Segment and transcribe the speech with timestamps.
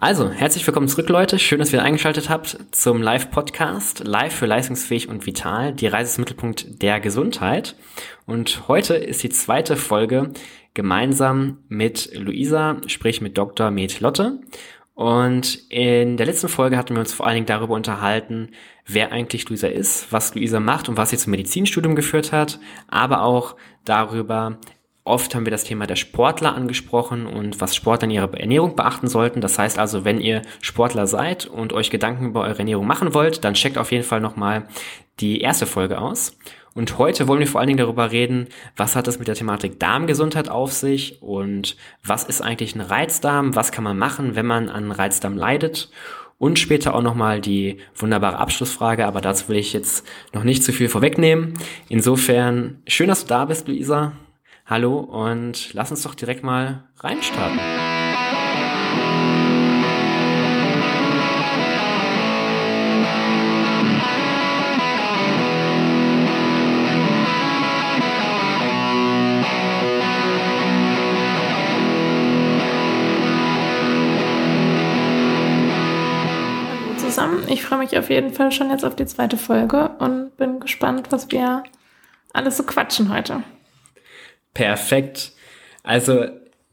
[0.00, 1.40] Also, herzlich willkommen zurück, Leute.
[1.40, 4.04] Schön, dass ihr eingeschaltet habt zum Live-Podcast.
[4.06, 5.72] Live für leistungsfähig und vital.
[5.72, 7.74] Die Reise ist Mittelpunkt der Gesundheit.
[8.24, 10.30] Und heute ist die zweite Folge
[10.72, 13.72] gemeinsam mit Luisa, sprich mit Dr.
[13.72, 14.38] Med Lotte.
[14.94, 18.50] Und in der letzten Folge hatten wir uns vor allen Dingen darüber unterhalten,
[18.86, 23.22] wer eigentlich Luisa ist, was Luisa macht und was sie zum Medizinstudium geführt hat, aber
[23.22, 24.58] auch darüber,
[25.08, 29.08] Oft haben wir das Thema der Sportler angesprochen und was Sportler in ihrer Ernährung beachten
[29.08, 29.40] sollten.
[29.40, 33.42] Das heißt also, wenn ihr Sportler seid und euch Gedanken über eure Ernährung machen wollt,
[33.42, 34.68] dann checkt auf jeden Fall nochmal
[35.20, 36.36] die erste Folge aus.
[36.74, 39.80] Und heute wollen wir vor allen Dingen darüber reden, was hat es mit der Thematik
[39.80, 44.68] Darmgesundheit auf sich und was ist eigentlich ein Reizdarm, was kann man machen, wenn man
[44.68, 45.90] an Reizdarm leidet
[46.36, 50.72] und später auch nochmal die wunderbare Abschlussfrage, aber dazu will ich jetzt noch nicht zu
[50.72, 51.54] viel vorwegnehmen.
[51.88, 54.12] Insofern, schön, dass du da bist, Luisa.
[54.70, 57.58] Hallo und lass uns doch direkt mal reinstarten.
[76.98, 77.48] zusammen.
[77.48, 81.10] Ich freue mich auf jeden Fall schon jetzt auf die zweite Folge und bin gespannt,
[81.10, 81.62] was wir
[82.34, 83.42] alles so quatschen heute.
[84.54, 85.32] Perfekt.
[85.82, 86.26] Also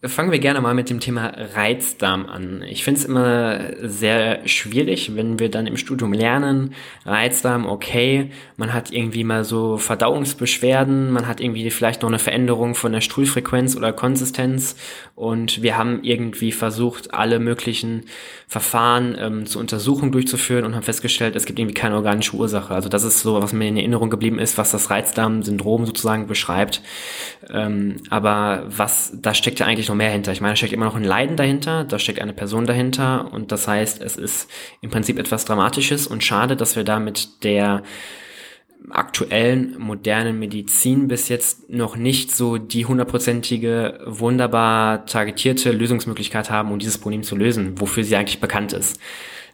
[0.03, 2.63] fangen wir gerne mal mit dem Thema Reizdarm an.
[2.67, 6.73] Ich finde es immer sehr schwierig, wenn wir dann im Studium lernen,
[7.05, 12.75] Reizdarm, okay, man hat irgendwie mal so Verdauungsbeschwerden, man hat irgendwie vielleicht noch eine Veränderung
[12.75, 14.75] von der Stuhlfrequenz oder Konsistenz
[15.15, 18.03] und wir haben irgendwie versucht, alle möglichen
[18.47, 22.75] Verfahren ähm, zur Untersuchung durchzuführen und haben festgestellt, es gibt irgendwie keine organische Ursache.
[22.75, 26.81] Also das ist so, was mir in Erinnerung geblieben ist, was das Reizdarm-Syndrom sozusagen beschreibt.
[27.49, 30.31] Ähm, aber was, da steckt ja eigentlich noch mehr hinter.
[30.31, 33.51] Ich meine, da steckt immer noch ein Leiden dahinter, da steckt eine Person dahinter und
[33.51, 34.49] das heißt, es ist
[34.81, 37.83] im Prinzip etwas Dramatisches und schade, dass wir da mit der
[38.91, 46.79] aktuellen modernen Medizin bis jetzt noch nicht so die hundertprozentige, wunderbar targetierte Lösungsmöglichkeit haben, um
[46.79, 48.99] dieses Problem zu lösen, wofür sie eigentlich bekannt ist.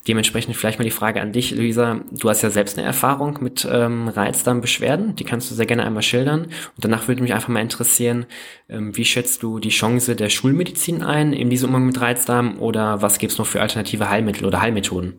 [0.07, 1.99] Dementsprechend vielleicht mal die Frage an dich, Luisa.
[2.11, 5.15] Du hast ja selbst eine Erfahrung mit ähm, Reizdarmbeschwerden.
[5.15, 6.45] Die kannst du sehr gerne einmal schildern.
[6.45, 8.25] Und danach würde mich einfach mal interessieren,
[8.67, 13.03] ähm, wie schätzt du die Chance der Schulmedizin ein in diesem Umgang mit Reizdarm oder
[13.03, 15.13] was gibt es noch für alternative Heilmittel oder Heilmethoden?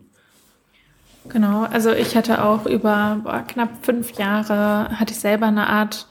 [1.29, 6.07] Genau, also ich hatte auch über boah, knapp fünf Jahre, hatte ich selber eine Art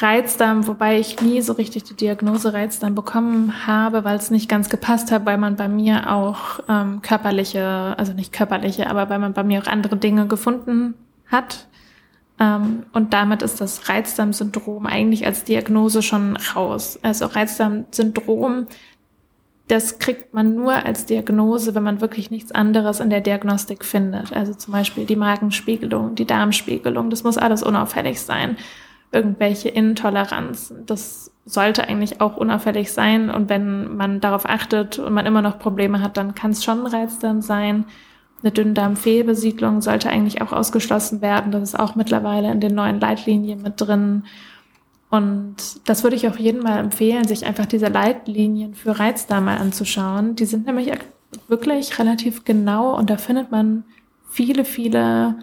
[0.00, 4.68] Reizdarm, wobei ich nie so richtig die Diagnose Reizdarm bekommen habe, weil es nicht ganz
[4.68, 9.32] gepasst hat, weil man bei mir auch ähm, körperliche, also nicht körperliche, aber weil man
[9.32, 10.94] bei mir auch andere Dinge gefunden
[11.26, 11.66] hat.
[12.38, 16.98] Ähm, und damit ist das Reizdarmsyndrom eigentlich als Diagnose schon raus.
[17.02, 18.66] Also Reizdarmsyndrom,
[19.66, 24.32] das kriegt man nur als Diagnose, wenn man wirklich nichts anderes in der Diagnostik findet.
[24.32, 28.56] Also zum Beispiel die Magenspiegelung, die Darmspiegelung, das muss alles unauffällig sein
[29.12, 30.84] irgendwelche Intoleranzen.
[30.86, 33.30] Das sollte eigentlich auch unauffällig sein.
[33.30, 36.80] Und wenn man darauf achtet und man immer noch Probleme hat, dann kann es schon
[36.80, 37.86] ein Reizdarm sein.
[38.42, 41.50] Eine Dünndarmfehlbesiedlung sollte eigentlich auch ausgeschlossen werden.
[41.50, 44.24] Das ist auch mittlerweile in den neuen Leitlinien mit drin.
[45.10, 49.56] Und das würde ich auch jedem mal empfehlen, sich einfach diese Leitlinien für Reizdarm mal
[49.56, 50.36] anzuschauen.
[50.36, 50.92] Die sind nämlich
[51.48, 53.84] wirklich relativ genau und da findet man
[54.30, 55.36] viele, viele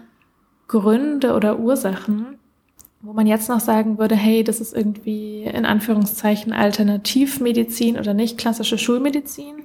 [0.68, 2.35] Gründe oder Ursachen,
[3.06, 8.38] wo man jetzt noch sagen würde, hey, das ist irgendwie in Anführungszeichen Alternativmedizin oder nicht
[8.38, 9.64] klassische Schulmedizin,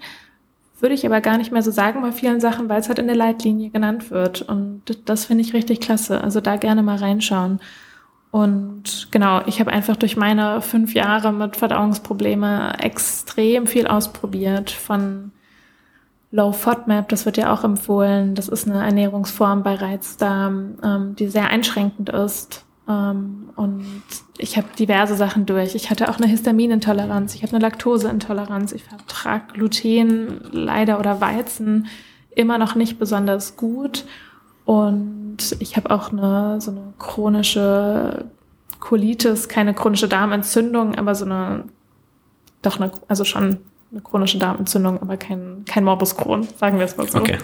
[0.79, 3.07] würde ich aber gar nicht mehr so sagen bei vielen Sachen, weil es halt in
[3.07, 4.41] der Leitlinie genannt wird.
[4.41, 6.21] Und das finde ich richtig klasse.
[6.21, 7.59] Also da gerne mal reinschauen.
[8.31, 15.31] Und genau, ich habe einfach durch meine fünf Jahre mit Verdauungsprobleme extrem viel ausprobiert von
[16.31, 18.35] Low FODMAP, das wird ja auch empfohlen.
[18.35, 23.85] Das ist eine Ernährungsform bei Reizdarm, ähm, die sehr einschränkend ist ähm, und
[24.37, 25.75] ich habe diverse Sachen durch.
[25.75, 31.87] Ich hatte auch eine Histaminintoleranz, ich habe eine Laktoseintoleranz, ich vertrage Gluten leider oder Weizen
[32.35, 34.05] immer noch nicht besonders gut.
[34.65, 38.25] Und ich habe auch eine so eine chronische
[38.79, 41.65] Colitis, keine chronische Darmentzündung, aber so eine,
[42.61, 43.59] doch eine, also schon
[43.91, 47.19] eine chronische Darmentzündung, aber kein, kein Morbus Crohn, sagen wir es mal so.
[47.19, 47.37] Okay.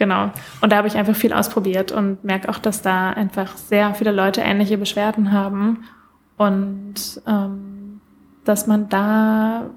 [0.00, 0.30] Genau.
[0.62, 4.12] Und da habe ich einfach viel ausprobiert und merke auch, dass da einfach sehr viele
[4.12, 5.84] Leute ähnliche Beschwerden haben
[6.38, 8.00] und ähm,
[8.44, 9.68] dass man da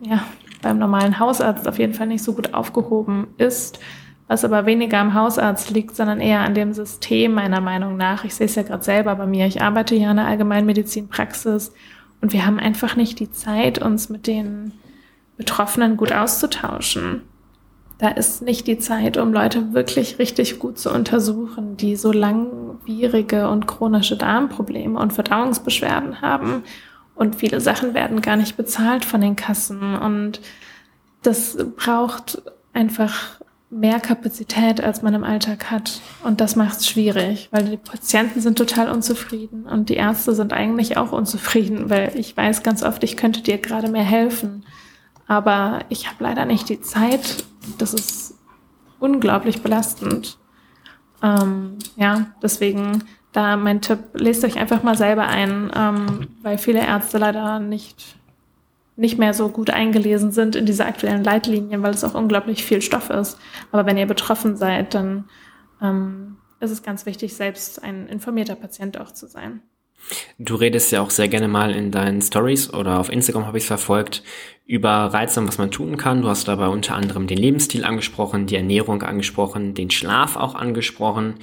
[0.00, 0.22] ja
[0.62, 3.80] beim normalen Hausarzt auf jeden Fall nicht so gut aufgehoben ist,
[4.28, 8.22] was aber weniger am Hausarzt liegt, sondern eher an dem System meiner Meinung nach.
[8.22, 9.46] Ich sehe es ja gerade selber bei mir.
[9.46, 11.72] Ich arbeite ja in der Allgemeinmedizinpraxis
[12.20, 14.70] und wir haben einfach nicht die Zeit, uns mit den
[15.36, 17.22] Betroffenen gut auszutauschen.
[17.98, 23.48] Da ist nicht die Zeit, um Leute wirklich richtig gut zu untersuchen, die so langwierige
[23.48, 26.64] und chronische Darmprobleme und Verdauungsbeschwerden haben.
[27.14, 29.96] Und viele Sachen werden gar nicht bezahlt von den Kassen.
[29.96, 30.40] Und
[31.22, 32.42] das braucht
[32.72, 36.00] einfach mehr Kapazität, als man im Alltag hat.
[36.22, 40.52] Und das macht es schwierig, weil die Patienten sind total unzufrieden und die Ärzte sind
[40.52, 44.64] eigentlich auch unzufrieden, weil ich weiß ganz oft, ich könnte dir gerade mehr helfen.
[45.26, 47.44] Aber ich habe leider nicht die Zeit.
[47.78, 48.34] Das ist
[48.98, 50.38] unglaublich belastend.
[51.22, 56.86] Ähm, ja, deswegen da mein Tipp, lest euch einfach mal selber ein, ähm, weil viele
[56.86, 58.16] Ärzte leider nicht
[58.96, 62.80] nicht mehr so gut eingelesen sind in diese aktuellen Leitlinien, weil es auch unglaublich viel
[62.80, 63.38] Stoff ist.
[63.72, 65.24] Aber wenn ihr betroffen seid, dann
[65.82, 69.62] ähm, ist es ganz wichtig, selbst ein informierter Patient auch zu sein.
[70.38, 73.64] Du redest ja auch sehr gerne mal in deinen Stories oder auf Instagram habe ich
[73.64, 74.22] es verfolgt
[74.66, 76.22] über Reizung, was man tun kann.
[76.22, 81.34] Du hast dabei unter anderem den Lebensstil angesprochen, die Ernährung angesprochen, den Schlaf auch angesprochen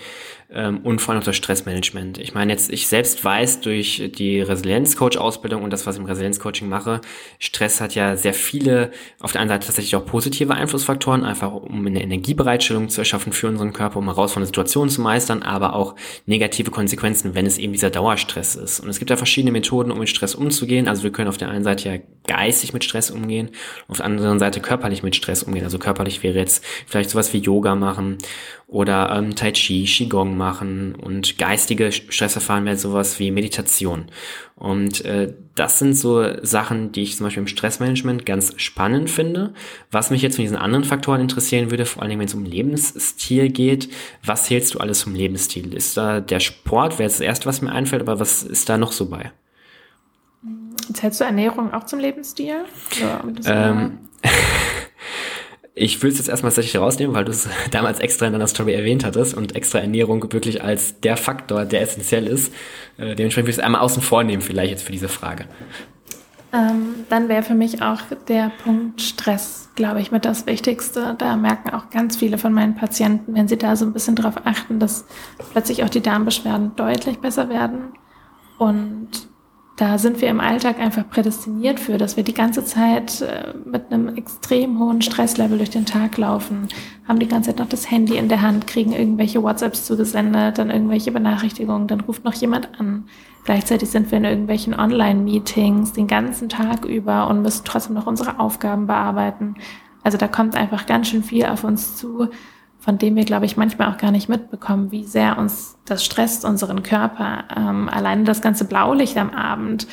[0.50, 2.18] ähm, und vor allem auch das Stressmanagement.
[2.18, 6.68] Ich meine jetzt, ich selbst weiß durch die Resilienzcoach-Ausbildung und das, was ich im Resilienzcoaching
[6.68, 7.00] mache,
[7.38, 8.90] Stress hat ja sehr viele,
[9.20, 13.48] auf der einen Seite tatsächlich auch positive Einflussfaktoren, einfach um eine Energiebereitstellung zu erschaffen für
[13.48, 15.96] unseren Körper, um herausfordernde Situationen zu meistern, aber auch
[16.26, 18.80] negative Konsequenzen, wenn es eben dieser Dauerstress ist.
[18.80, 20.88] Und es gibt ja verschiedene Methoden, um mit Stress umzugehen.
[20.88, 23.50] Also wir können auf der einen Seite ja geistig mit Stress umgehen,
[23.88, 25.64] auf der anderen Seite körperlich mit Stress umgehen.
[25.64, 28.18] Also körperlich wäre jetzt vielleicht sowas wie Yoga machen
[28.68, 34.06] oder ähm, Tai Chi, Qigong machen und geistige Stressverfahren wäre sowas wie Meditation.
[34.56, 39.54] Und äh, das sind so Sachen, die ich zum Beispiel im Stressmanagement ganz spannend finde.
[39.90, 43.50] Was mich jetzt von diesen anderen Faktoren interessieren würde, vor allem wenn es um Lebensstil
[43.50, 43.90] geht,
[44.24, 45.74] was hältst du alles zum Lebensstil?
[45.74, 48.92] Ist da der Sport, wäre das erste, was mir einfällt, aber was ist da noch
[48.92, 49.32] so bei?
[50.94, 52.66] Zählst du Ernährung auch zum Lebensstil?
[53.46, 54.00] Ähm,
[55.74, 58.74] ich will es jetzt erstmal tatsächlich rausnehmen, weil du es damals extra in deiner Story
[58.74, 62.54] erwähnt hattest und extra Ernährung wirklich als der Faktor, der essentiell ist.
[62.98, 65.46] Äh, dementsprechend will ich es einmal außen vor nehmen, vielleicht jetzt für diese Frage.
[66.54, 71.16] Ähm, dann wäre für mich auch der Punkt Stress, glaube ich, mit das Wichtigste.
[71.18, 74.36] Da merken auch ganz viele von meinen Patienten, wenn sie da so ein bisschen drauf
[74.44, 75.06] achten, dass
[75.54, 77.94] plötzlich auch die Darmbeschwerden deutlich besser werden.
[78.58, 79.31] Und
[79.82, 83.92] da sind wir im Alltag einfach prädestiniert für, dass wir die ganze Zeit äh, mit
[83.92, 86.68] einem extrem hohen Stresslevel durch den Tag laufen,
[87.08, 90.70] haben die ganze Zeit noch das Handy in der Hand, kriegen irgendwelche WhatsApps zugesendet, dann
[90.70, 93.06] irgendwelche Benachrichtigungen, dann ruft noch jemand an.
[93.44, 98.40] Gleichzeitig sind wir in irgendwelchen Online-Meetings den ganzen Tag über und müssen trotzdem noch unsere
[98.40, 99.56] Aufgaben bearbeiten.
[100.04, 102.30] Also da kommt einfach ganz schön viel auf uns zu,
[102.82, 106.44] von dem wir, glaube ich, manchmal auch gar nicht mitbekommen, wie sehr uns das stresst,
[106.44, 107.44] unseren Körper.
[107.56, 109.88] Ähm, alleine das ganze Blaulicht am Abend,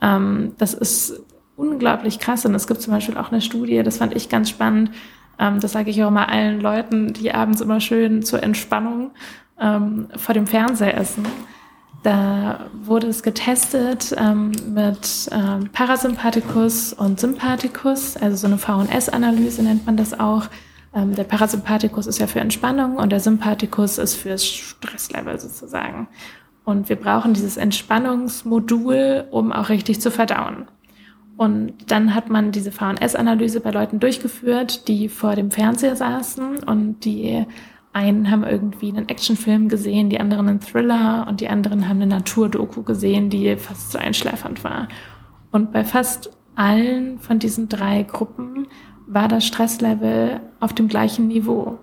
[0.00, 1.22] ähm, das ist
[1.56, 2.46] unglaublich krass.
[2.46, 4.90] Und es gibt zum Beispiel auch eine Studie, das fand ich ganz spannend.
[5.38, 9.10] Ähm, das sage ich auch mal allen Leuten, die abends immer schön zur Entspannung
[9.60, 11.26] ähm, vor dem Fernseher essen.
[12.02, 19.84] Da wurde es getestet ähm, mit ähm, Parasympathikus und Sympathikus, also so eine VNS-Analyse nennt
[19.84, 20.46] man das auch.
[20.94, 26.08] Ähm, der Parasympathikus ist ja für Entspannung und der Sympathikus ist fürs Stresslevel sozusagen.
[26.64, 30.66] Und wir brauchen dieses Entspannungsmodul, um auch richtig zu verdauen.
[31.36, 37.04] Und dann hat man diese VNS-Analyse bei Leuten durchgeführt, die vor dem Fernseher saßen und
[37.04, 37.46] die
[37.92, 42.06] einen haben irgendwie einen Actionfilm gesehen, die anderen einen Thriller und die anderen haben eine
[42.06, 44.88] Naturdoku gesehen, die fast so einschläfernd war.
[45.50, 48.68] Und bei fast allen von diesen drei Gruppen
[49.12, 51.78] war das Stresslevel auf dem gleichen Niveau.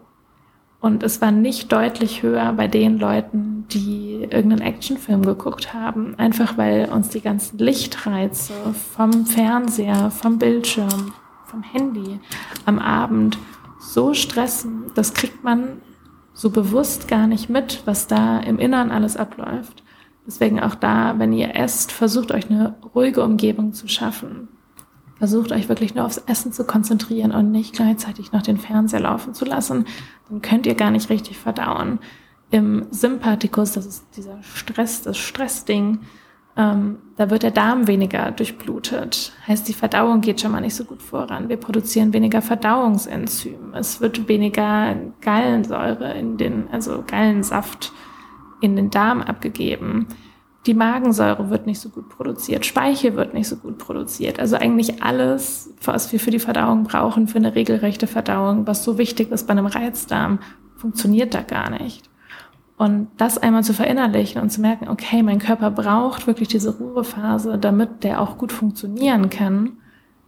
[0.80, 6.16] Und es war nicht deutlich höher bei den Leuten, die irgendeinen Actionfilm geguckt haben.
[6.18, 8.54] Einfach weil uns die ganzen Lichtreize
[8.96, 11.14] vom Fernseher, vom Bildschirm,
[11.46, 12.20] vom Handy
[12.66, 13.38] am Abend
[13.80, 15.82] so stressen, das kriegt man
[16.34, 19.84] so bewusst gar nicht mit, was da im Innern alles abläuft.
[20.26, 24.50] Deswegen auch da, wenn ihr esst, versucht euch eine ruhige Umgebung zu schaffen.
[25.18, 29.34] Versucht euch wirklich nur aufs Essen zu konzentrieren und nicht gleichzeitig noch den Fernseher laufen
[29.34, 29.86] zu lassen.
[30.30, 32.00] Dann könnt ihr gar nicht richtig verdauen.
[32.52, 36.00] Im Sympathikus, das ist dieser Stress, das Stressding,
[36.58, 39.34] ähm, da wird der Darm weniger durchblutet.
[39.48, 41.50] Heißt, die Verdauung geht schon mal nicht so gut voran.
[41.50, 43.76] Wir produzieren weniger Verdauungsenzym.
[43.76, 47.94] Es wird weniger Gallensäure in den, also Gallensaft
[48.60, 50.08] in den Darm abgegeben.
[50.68, 54.40] Die Magensäure wird nicht so gut produziert, Speichel wird nicht so gut produziert.
[54.40, 58.98] Also eigentlich alles, was wir für die Verdauung brauchen, für eine regelrechte Verdauung, was so
[58.98, 60.40] wichtig ist bei einem Reizdarm,
[60.76, 62.10] funktioniert da gar nicht.
[62.76, 67.58] Und das einmal zu verinnerlichen und zu merken, okay, mein Körper braucht wirklich diese Ruhephase,
[67.58, 69.78] damit der auch gut funktionieren kann,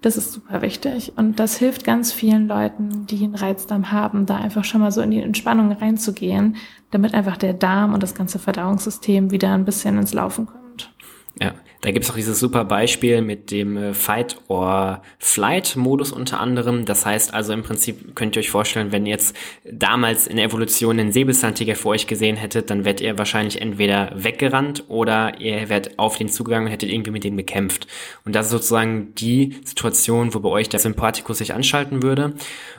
[0.01, 1.13] Das ist super wichtig.
[1.17, 5.01] Und das hilft ganz vielen Leuten, die einen Reizdarm haben, da einfach schon mal so
[5.01, 6.55] in die Entspannung reinzugehen,
[6.91, 10.93] damit einfach der Darm und das ganze Verdauungssystem wieder ein bisschen ins Laufen kommt.
[11.39, 16.39] Ja, da gibt's auch dieses super Beispiel mit dem äh, Fight or Flight Modus unter
[16.39, 16.83] anderem.
[16.83, 20.45] Das heißt also im Prinzip könnt ihr euch vorstellen, wenn ihr jetzt damals in der
[20.45, 25.69] Evolution einen Säbelzahntiger vor euch gesehen hättet, dann wärt ihr wahrscheinlich entweder weggerannt oder ihr
[25.69, 27.87] wärt auf den zugegangen und hättet irgendwie mit dem gekämpft.
[28.25, 32.33] Und das ist sozusagen die Situation, wo bei euch der Sympathikus sich anschalten würde.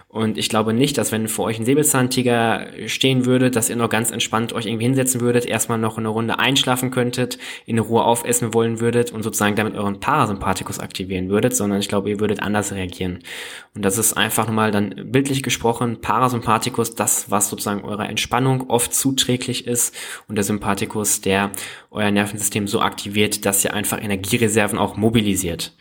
[0.09, 3.88] Und ich glaube nicht, dass wenn vor euch ein Säbelzahntiger stehen würde, dass ihr noch
[3.88, 8.52] ganz entspannt euch irgendwie hinsetzen würdet, erstmal noch eine Runde einschlafen könntet, in Ruhe aufessen
[8.52, 12.73] wollen würdet und sozusagen damit euren Parasympathikus aktivieren würdet, sondern ich glaube, ihr würdet anders
[12.73, 13.20] reagieren.
[13.75, 18.92] Und das ist einfach nochmal dann bildlich gesprochen, Parasympathikus, das, was sozusagen eurer Entspannung oft
[18.92, 19.94] zuträglich ist
[20.28, 21.52] und der Sympathikus, der
[21.90, 25.73] euer Nervensystem so aktiviert, dass ihr einfach Energiereserven auch mobilisiert.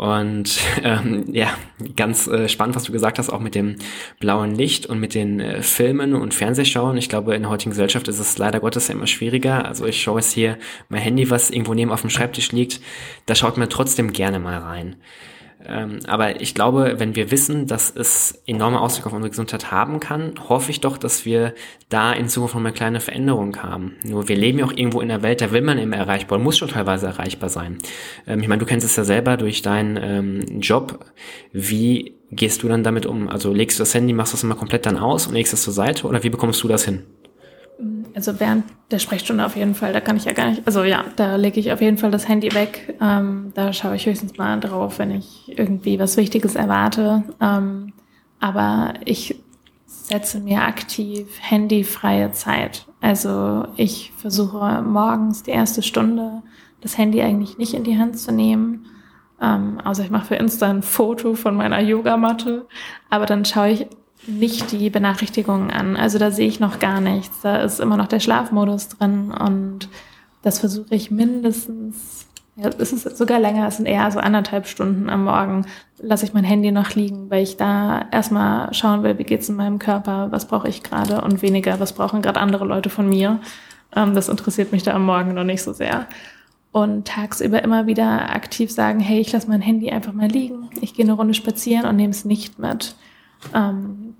[0.00, 1.48] Und ähm, ja,
[1.94, 3.76] ganz äh, spannend, was du gesagt hast, auch mit dem
[4.18, 6.96] blauen Licht und mit den äh, Filmen und Fernsehschauen.
[6.96, 9.66] Ich glaube, in der heutigen Gesellschaft ist es leider Gottes ja immer schwieriger.
[9.66, 10.56] Also ich schaue jetzt hier
[10.88, 12.80] mein Handy, was irgendwo neben auf dem Schreibtisch liegt,
[13.26, 14.96] da schaut man trotzdem gerne mal rein.
[15.66, 20.00] Ähm, aber ich glaube, wenn wir wissen, dass es enorme Auswirkungen auf unsere Gesundheit haben
[20.00, 21.54] kann, hoffe ich doch, dass wir
[21.88, 23.96] da in Zukunft noch eine kleine Veränderung haben.
[24.04, 26.44] Nur wir leben ja auch irgendwo in der Welt, da will man immer erreichbar und
[26.44, 27.78] muss schon teilweise erreichbar sein.
[28.26, 31.04] Ähm, ich meine, du kennst es ja selber durch deinen ähm, Job.
[31.52, 33.28] Wie gehst du dann damit um?
[33.28, 35.74] Also legst du das Handy, machst das immer komplett dann aus und legst es zur
[35.74, 37.02] Seite oder wie bekommst du das hin?
[38.14, 41.04] Also während der Sprechstunde auf jeden Fall, da kann ich ja gar nicht, also ja,
[41.16, 42.96] da lege ich auf jeden Fall das Handy weg.
[43.00, 47.22] Ähm, da schaue ich höchstens mal drauf, wenn ich irgendwie was Wichtiges erwarte.
[47.40, 47.92] Ähm,
[48.40, 49.36] aber ich
[49.86, 52.86] setze mir aktiv handyfreie Zeit.
[53.00, 56.42] Also ich versuche morgens die erste Stunde
[56.80, 58.86] das Handy eigentlich nicht in die Hand zu nehmen.
[59.40, 62.66] Ähm, also ich mache für Insta ein Foto von meiner Yogamatte,
[63.08, 63.86] aber dann schaue ich
[64.26, 65.96] nicht die Benachrichtigungen an.
[65.96, 67.40] Also da sehe ich noch gar nichts.
[67.42, 69.88] Da ist immer noch der Schlafmodus drin und
[70.42, 75.10] das versuche ich mindestens, ja, es ist sogar länger, es sind eher so anderthalb Stunden
[75.10, 75.66] am Morgen,
[75.98, 79.56] lasse ich mein Handy noch liegen, weil ich da erstmal schauen will, wie geht's in
[79.56, 83.40] meinem Körper, was brauche ich gerade und weniger, was brauchen gerade andere Leute von mir.
[83.94, 86.06] Ähm, das interessiert mich da am Morgen noch nicht so sehr.
[86.72, 90.94] Und tagsüber immer wieder aktiv sagen, hey, ich lasse mein Handy einfach mal liegen, ich
[90.94, 92.94] gehe eine Runde spazieren und nehme es nicht mit
[93.54, 94.14] ähm,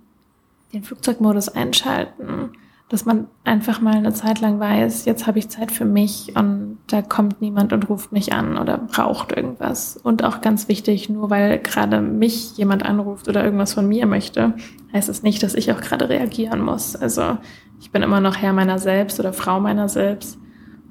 [0.72, 2.50] den Flugzeugmodus einschalten,
[2.88, 6.78] dass man einfach mal eine Zeit lang weiß, jetzt habe ich Zeit für mich und
[6.88, 9.96] da kommt niemand und ruft mich an oder braucht irgendwas.
[9.96, 14.54] Und auch ganz wichtig, nur weil gerade mich jemand anruft oder irgendwas von mir möchte,
[14.92, 16.96] heißt es nicht, dass ich auch gerade reagieren muss.
[16.96, 17.38] Also
[17.80, 20.36] ich bin immer noch Herr meiner selbst oder Frau meiner selbst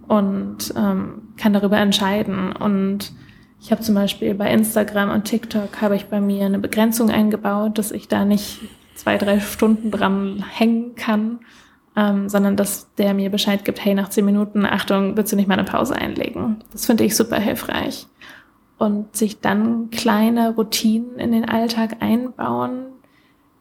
[0.08, 2.54] und ähm, kann darüber entscheiden.
[2.54, 3.12] Und
[3.62, 7.78] ich habe zum Beispiel bei Instagram und TikTok habe ich bei mir eine Begrenzung eingebaut,
[7.78, 8.60] dass ich da nicht
[8.96, 11.40] zwei, drei Stunden dran hängen kann,
[11.96, 15.48] ähm, sondern dass der mir Bescheid gibt, hey, nach zehn Minuten, Achtung, willst du nicht
[15.48, 16.64] mal eine Pause einlegen?
[16.72, 18.08] Das finde ich super hilfreich.
[18.78, 22.86] Und sich dann kleine Routinen in den Alltag einbauen,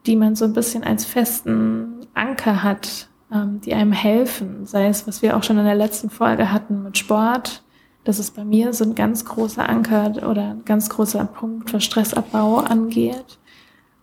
[0.07, 4.65] die man so ein bisschen als festen Anker hat, ähm, die einem helfen.
[4.65, 7.63] Sei es, was wir auch schon in der letzten Folge hatten mit Sport,
[8.05, 11.85] das ist bei mir so ein ganz großer Anker oder ein ganz großer Punkt, was
[11.85, 13.39] Stressabbau angeht.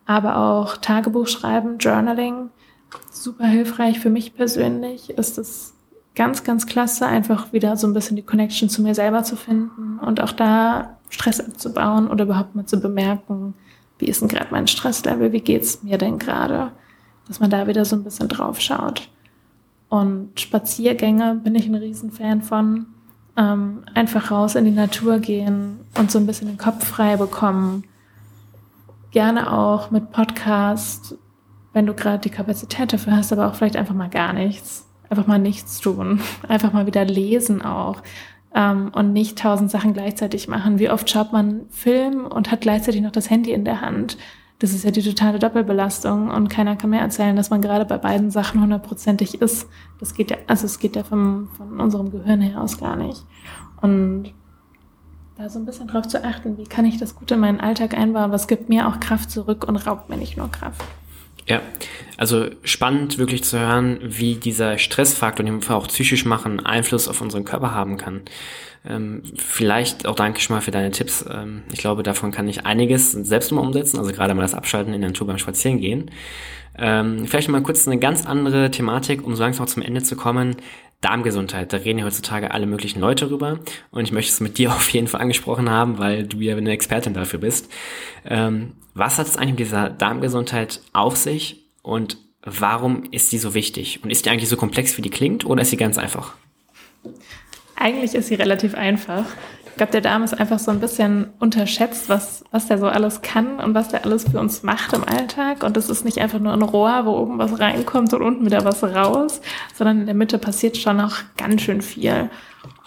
[0.06, 2.50] Aber auch Tagebuch schreiben, Journaling,
[3.12, 5.10] super hilfreich für mich persönlich.
[5.10, 5.74] Ist es
[6.16, 10.00] ganz, ganz klasse, einfach wieder so ein bisschen die Connection zu mir selber zu finden
[10.00, 13.54] und auch da Stress abzubauen oder überhaupt mal zu bemerken,
[14.00, 16.72] wie ist denn gerade mein Stresslevel, wie geht's mir denn gerade,
[17.28, 19.10] dass man da wieder so ein bisschen drauf schaut.
[19.90, 22.88] Und Spaziergänge bin ich ein Riesenfan von
[23.38, 27.84] ähm, einfach raus in die Natur gehen und so ein bisschen den Kopf frei bekommen.
[29.12, 31.15] Gerne auch mit Podcast,
[31.74, 34.88] wenn du gerade die Kapazität dafür hast, aber auch vielleicht einfach mal gar nichts.
[35.10, 36.22] Einfach mal nichts tun.
[36.48, 38.01] Einfach mal wieder lesen auch.
[38.56, 40.80] Ähm, und nicht tausend Sachen gleichzeitig machen.
[40.80, 44.18] Wie oft schaut man Film und hat gleichzeitig noch das Handy in der Hand?
[44.60, 47.98] Das ist ja die totale Doppelbelastung und keiner kann mir erzählen, dass man gerade bei
[47.98, 49.68] beiden Sachen hundertprozentig ist.
[50.00, 53.26] Das geht ja, also es geht ja vom, von unserem Gehirn her aus gar nicht.
[53.82, 54.34] Und
[55.38, 57.94] da so ein bisschen drauf zu achten, wie kann ich das gut in meinen Alltag
[57.94, 60.84] einbauen, was gibt mir auch Kraft zurück und raubt mir nicht nur Kraft.
[61.48, 61.62] Ja,
[62.18, 67.22] also spannend wirklich zu hören, wie dieser Stressfaktor, den wir auch psychisch machen, Einfluss auf
[67.22, 68.22] unseren Körper haben kann.
[68.88, 71.25] Ähm, vielleicht auch danke schon mal für deine Tipps.
[71.30, 74.94] Ähm, ich glaube, davon kann ich einiges selbst mal umsetzen, also gerade mal das Abschalten
[74.94, 76.12] in der Natur beim Spazierengehen.
[76.78, 80.58] Ähm, vielleicht mal kurz eine ganz andere Thematik, um so langsam zum Ende zu kommen.
[81.02, 81.72] Darmgesundheit.
[81.72, 83.60] Da reden ja heutzutage alle möglichen Leute drüber.
[83.92, 86.72] Und ich möchte es mit dir auf jeden Fall angesprochen haben, weil du ja eine
[86.72, 87.72] Expertin dafür bist.
[88.25, 93.54] Ähm, was hat es eigentlich mit dieser Darmgesundheit auf sich und warum ist sie so
[93.54, 94.00] wichtig?
[94.04, 96.34] Und ist die eigentlich so komplex, wie die klingt, oder ist sie ganz einfach?
[97.75, 99.25] Eigentlich ist sie relativ einfach.
[99.66, 103.22] Ich glaube, der Darm ist einfach so ein bisschen unterschätzt, was, was der so alles
[103.22, 105.64] kann und was der alles für uns macht im Alltag.
[105.64, 108.64] Und das ist nicht einfach nur ein Rohr, wo oben was reinkommt und unten wieder
[108.64, 109.42] was raus,
[109.74, 112.30] sondern in der Mitte passiert schon noch ganz schön viel.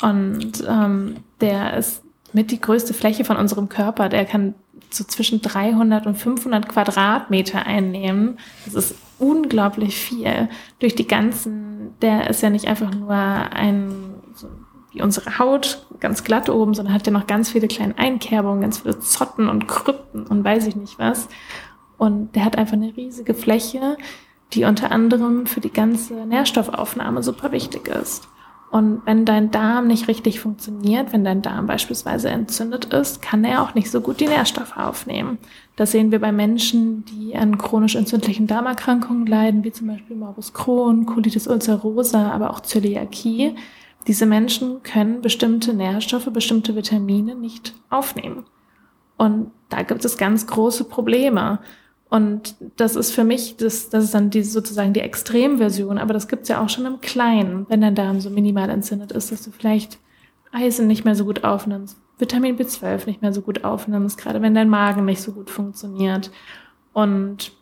[0.01, 4.09] Und ähm, der ist mit die größte Fläche von unserem Körper.
[4.09, 4.55] Der kann
[4.91, 8.39] so zwischen 300 und 500 Quadratmeter einnehmen.
[8.65, 10.49] Das ist unglaublich viel.
[10.79, 14.49] Durch die ganzen, der ist ja nicht einfach nur ein, so
[14.93, 18.79] wie unsere Haut, ganz glatt oben, sondern hat ja noch ganz viele kleine Einkerbungen, ganz
[18.79, 21.29] viele Zotten und Krypten und weiß ich nicht was.
[21.99, 23.97] Und der hat einfach eine riesige Fläche,
[24.53, 28.29] die unter anderem für die ganze Nährstoffaufnahme super wichtig ist.
[28.71, 33.63] Und wenn dein Darm nicht richtig funktioniert, wenn dein Darm beispielsweise entzündet ist, kann er
[33.63, 35.39] auch nicht so gut die Nährstoffe aufnehmen.
[35.77, 40.53] Das sehen wir bei Menschen, die an chronisch entzündlichen Darmerkrankungen leiden, wie zum Beispiel Morbus
[40.53, 43.55] Crohn, Colitis ulcerosa, aber auch Zöliakie.
[44.07, 48.45] Diese Menschen können bestimmte Nährstoffe, bestimmte Vitamine nicht aufnehmen.
[49.17, 51.59] Und da gibt es ganz große Probleme.
[52.11, 56.27] Und das ist für mich, das, das ist dann die, sozusagen die Extremversion, aber das
[56.27, 59.51] gibt's ja auch schon im Kleinen, wenn dein Darm so minimal entzündet ist, dass du
[59.51, 59.99] vielleicht
[60.51, 64.55] Eisen nicht mehr so gut aufnimmst, Vitamin B12 nicht mehr so gut aufnimmst, gerade wenn
[64.55, 66.31] dein Magen nicht so gut funktioniert.
[66.93, 67.53] Und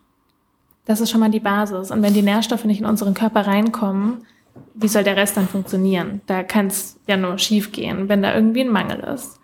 [0.87, 1.91] das ist schon mal die Basis.
[1.91, 4.25] Und wenn die Nährstoffe nicht in unseren Körper reinkommen,
[4.75, 6.23] wie soll der Rest dann funktionieren?
[6.27, 9.39] Da kann es ja nur schief gehen, wenn da irgendwie ein Mangel ist.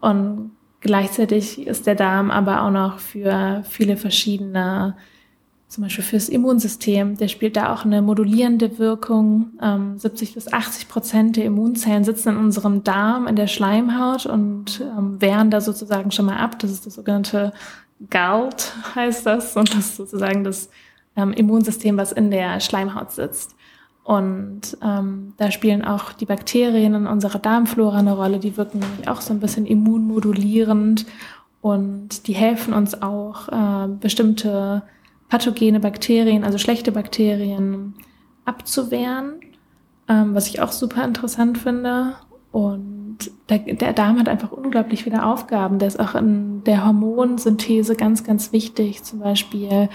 [0.00, 4.96] Und gleichzeitig ist der Darm aber auch noch für viele verschiedene,
[5.68, 9.52] zum Beispiel fürs Immunsystem, der spielt da auch eine modulierende Wirkung.
[9.62, 14.80] Ähm, 70 bis 80 Prozent der Immunzellen sitzen in unserem Darm, in der Schleimhaut und
[14.80, 16.58] ähm, wehren da sozusagen schon mal ab.
[16.58, 17.54] Das ist das sogenannte
[18.10, 19.56] GALT, heißt das.
[19.56, 20.68] Und das ist sozusagen das
[21.16, 23.54] ähm, Immunsystem, was in der Schleimhaut sitzt.
[24.04, 28.38] Und ähm, da spielen auch die Bakterien in unserer Darmflora eine Rolle.
[28.38, 31.06] Die wirken nämlich auch so ein bisschen immunmodulierend
[31.60, 34.82] und die helfen uns auch, äh, bestimmte
[35.28, 37.94] pathogene Bakterien, also schlechte Bakterien
[38.44, 39.34] abzuwehren,
[40.08, 42.14] ähm, was ich auch super interessant finde.
[42.50, 45.78] Und der, der Darm hat einfach unglaublich viele Aufgaben.
[45.78, 49.04] Der ist auch in der Hormonsynthese ganz, ganz wichtig.
[49.04, 49.88] Zum Beispiel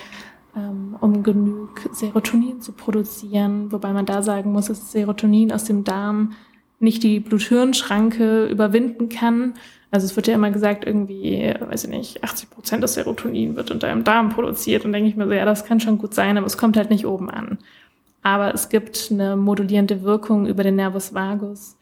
[1.01, 6.33] um genug Serotonin zu produzieren, wobei man da sagen muss, dass Serotonin aus dem Darm
[6.79, 9.53] nicht die Blut-Hirn-Schranke überwinden kann.
[9.89, 13.71] Also es wird ja immer gesagt, irgendwie, weiß ich nicht, 80 Prozent des Serotonin wird
[13.71, 14.85] in deinem Darm produziert.
[14.85, 16.89] Und denke ich mir so, ja, das kann schon gut sein, aber es kommt halt
[16.89, 17.57] nicht oben an.
[18.21, 21.76] Aber es gibt eine modulierende Wirkung über den Nervus vagus,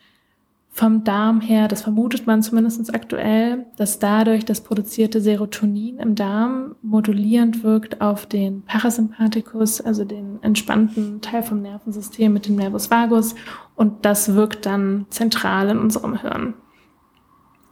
[0.75, 6.75] vom Darm her, das vermutet man zumindest aktuell, dass dadurch das produzierte Serotonin im Darm
[6.81, 13.35] modulierend wirkt auf den Parasympathikus, also den entspannten Teil vom Nervensystem mit dem Nervus vagus
[13.75, 16.55] und das wirkt dann zentral in unserem Hirn.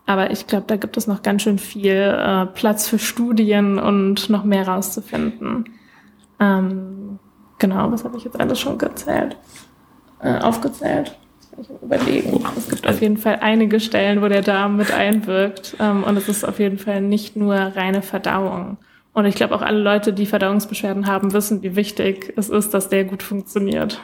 [0.06, 4.30] Aber ich glaube, da gibt es noch ganz schön viel äh, Platz für Studien und
[4.30, 5.66] noch mehr rauszufinden.
[6.40, 7.20] Ähm,
[7.58, 9.36] genau, was habe ich jetzt alles schon gezählt?
[10.22, 11.18] Äh, aufgezählt?
[11.62, 12.44] Ich überlegen.
[12.58, 15.76] Es gibt auf jeden Fall einige Stellen, wo der Darm mit einwirkt.
[15.80, 18.78] Ähm, und es ist auf jeden Fall nicht nur reine Verdauung.
[19.14, 22.90] Und ich glaube auch alle Leute, die Verdauungsbeschwerden haben, wissen, wie wichtig es ist, dass
[22.90, 24.02] der gut funktioniert.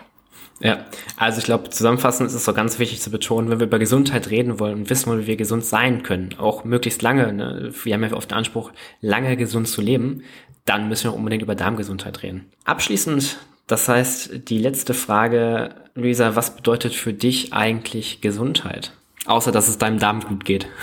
[0.62, 0.85] Ja,
[1.15, 4.29] also ich glaube, zusammenfassend ist es so ganz wichtig zu betonen, wenn wir über Gesundheit
[4.29, 7.71] reden wollen und wissen wollen, wie wir gesund sein können, auch möglichst lange, ne?
[7.83, 10.23] wir haben ja oft den Anspruch, lange gesund zu leben,
[10.65, 12.51] dann müssen wir unbedingt über Darmgesundheit reden.
[12.65, 13.38] Abschließend
[13.69, 18.93] das heißt, die letzte Frage, Luisa, was bedeutet für dich eigentlich Gesundheit?
[19.27, 20.67] Außer, dass es deinem Darm gut geht.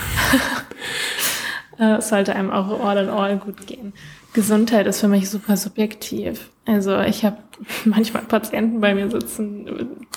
[1.79, 3.93] Äh, es sollte einem auch all in all gut gehen.
[4.33, 6.49] Gesundheit ist für mich super subjektiv.
[6.65, 7.37] Also ich habe
[7.85, 9.67] manchmal Patienten bei mir sitzen,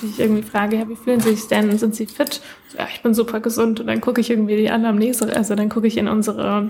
[0.02, 1.78] die ich irgendwie frage, ja, wie fühlen Sie sich denn?
[1.78, 2.40] Sind Sie fit?
[2.78, 3.82] Ja, ich bin super gesund.
[3.82, 6.70] Und dann gucke ich irgendwie die Anamnese, also dann gucke ich in unsere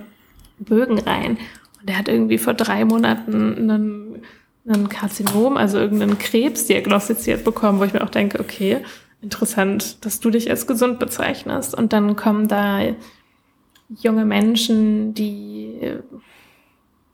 [0.58, 1.38] Bögen rein.
[1.80, 4.24] Und der hat irgendwie vor drei Monaten einen
[4.68, 8.84] ein Karzinom, also irgendeinen Krebs diagnostiziert bekommen, wo ich mir auch denke, okay,
[9.22, 11.76] interessant, dass du dich als gesund bezeichnest.
[11.76, 12.82] Und dann kommen da
[13.90, 16.00] junge Menschen, die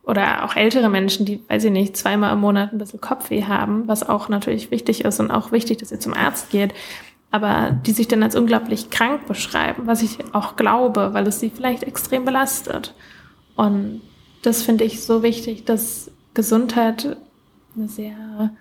[0.03, 3.87] oder auch ältere Menschen, die, weiß ich nicht, zweimal im Monat ein bisschen Kopfweh haben,
[3.87, 6.75] was auch natürlich wichtig ist und auch wichtig, dass ihr zum Arzt geht,
[7.31, 11.49] aber die sich dann als unglaublich krank beschreiben, was ich auch glaube, weil es sie
[11.49, 12.93] vielleicht extrem belastet.
[13.55, 14.01] Und
[14.43, 17.17] das finde ich so wichtig, dass Gesundheit
[17.75, 18.51] eine sehr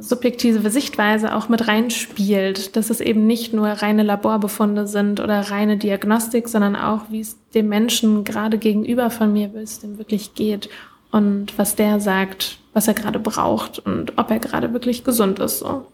[0.00, 5.76] subjektive Sichtweise auch mit reinspielt, dass es eben nicht nur reine Laborbefunde sind oder reine
[5.76, 10.34] Diagnostik, sondern auch, wie es dem Menschen gerade gegenüber von mir, wie es dem wirklich
[10.34, 10.68] geht
[11.10, 15.60] und was der sagt, was er gerade braucht und ob er gerade wirklich gesund ist.
[15.60, 15.86] So.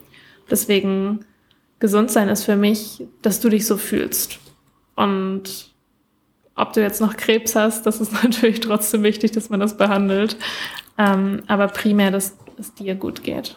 [0.50, 1.24] Deswegen
[1.78, 4.38] gesund sein ist für mich, dass du dich so fühlst.
[4.96, 5.70] Und
[6.54, 10.36] ob du jetzt noch Krebs hast, das ist natürlich trotzdem wichtig, dass man das behandelt.
[11.00, 13.56] Ähm, aber primär, dass es dir gut geht.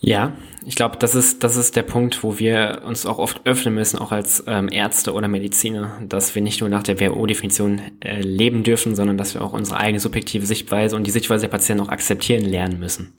[0.00, 0.32] Ja,
[0.66, 3.98] ich glaube, das ist, das ist der Punkt, wo wir uns auch oft öffnen müssen,
[3.98, 8.64] auch als ähm, Ärzte oder Mediziner, dass wir nicht nur nach der WHO-Definition äh, leben
[8.64, 11.88] dürfen, sondern dass wir auch unsere eigene subjektive Sichtweise und die Sichtweise der Patienten auch
[11.88, 13.14] akzeptieren lernen müssen.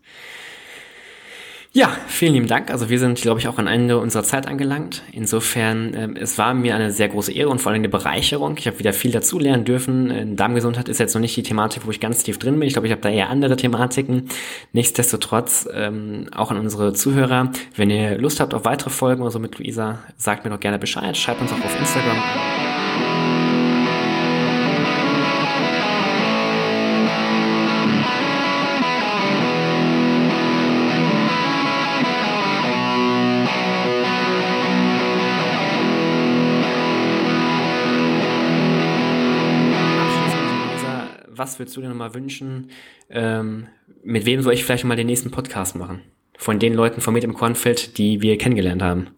[1.75, 2.69] Ja, vielen lieben Dank.
[2.69, 5.01] Also wir sind, glaube ich, auch am Ende unserer Zeit angelangt.
[5.11, 8.55] Insofern, ähm, es war mir eine sehr große Ehre und vor allem eine Bereicherung.
[8.59, 10.11] Ich habe wieder viel dazu lernen dürfen.
[10.11, 12.67] Äh, Darmgesundheit ist jetzt noch nicht die Thematik, wo ich ganz tief drin bin.
[12.67, 14.29] Ich glaube, ich habe da eher andere Thematiken.
[14.71, 19.39] Nichtsdestotrotz, ähm, auch an unsere Zuhörer, wenn ihr Lust habt auf weitere Folgen oder so
[19.39, 21.17] mit Luisa, sagt mir doch gerne Bescheid.
[21.17, 22.62] Schreibt uns auch auf Instagram
[41.53, 42.69] was würdest du dir nochmal wünschen?
[43.11, 43.67] Ähm,
[44.03, 46.01] mit wem soll ich vielleicht mal den nächsten Podcast machen?
[46.35, 49.09] Von den Leuten von Med im Kornfeld, die wir kennengelernt haben.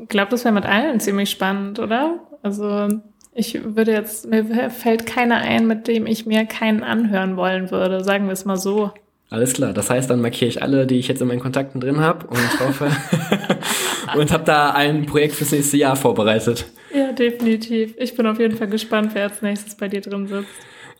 [0.00, 2.20] Ich glaube, das wäre mit allen ziemlich spannend, oder?
[2.42, 2.88] Also
[3.34, 8.04] ich würde jetzt, mir fällt keiner ein, mit dem ich mir keinen anhören wollen würde,
[8.04, 8.92] sagen wir es mal so.
[9.30, 11.98] Alles klar, das heißt, dann markiere ich alle, die ich jetzt in meinen Kontakten drin
[11.98, 12.88] habe und hoffe
[14.16, 16.66] und habe da ein Projekt fürs nächste Jahr vorbereitet.
[16.94, 17.94] Ja, definitiv.
[17.98, 20.48] Ich bin auf jeden Fall gespannt, wer als nächstes bei dir drin sitzt.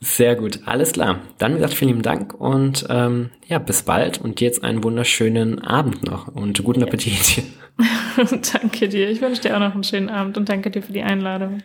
[0.05, 1.21] Sehr gut, alles klar.
[1.39, 5.61] Dann wie gesagt, vielen lieben Dank und ähm, ja, bis bald und jetzt einen wunderschönen
[5.61, 7.43] Abend noch und guten Appetit.
[8.53, 9.09] danke dir.
[9.09, 11.63] Ich wünsche dir auch noch einen schönen Abend und danke dir für die Einladung.